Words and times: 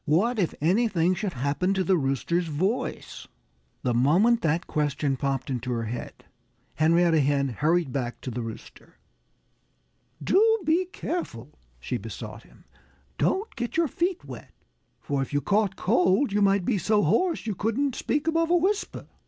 What 0.05 0.39
if 0.39 0.55
anything 0.61 1.13
should 1.13 1.33
happen 1.33 1.75
to 1.75 1.83
the 1.83 1.95
Rooster's 1.95 2.47
voice? 2.47 3.27
The 3.83 3.93
moment 3.93 4.41
that 4.41 4.65
question 4.65 5.15
popped 5.15 5.51
into 5.51 5.71
her 5.73 5.83
head, 5.83 6.25
Henrietta 6.73 7.19
Hen 7.19 7.49
hurried 7.49 7.93
back 7.93 8.19
to 8.21 8.31
the 8.31 8.41
Rooster. 8.41 8.97
"Do 10.23 10.41
be 10.65 10.85
careful!" 10.85 11.51
she 11.79 11.97
besought 11.97 12.41
him. 12.41 12.63
"Don't 13.19 13.55
get 13.55 13.77
your 13.77 13.87
feet 13.87 14.25
wet! 14.25 14.53
For 14.99 15.21
if 15.21 15.33
you 15.33 15.39
caught 15.39 15.75
cold 15.75 16.33
you 16.33 16.41
might 16.41 16.65
be 16.65 16.79
so 16.79 17.03
hoarse 17.03 17.41
that 17.41 17.45
you 17.45 17.53
couldn't 17.53 17.93
speak 17.93 18.25
above 18.27 18.49
a 18.49 18.57
whisper." 18.57 19.05